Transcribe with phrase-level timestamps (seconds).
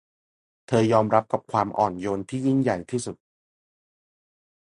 [0.67, 3.17] เธอยอมรับกับความอ่อนโยนที่ยิ่งใหญ่ที่สุด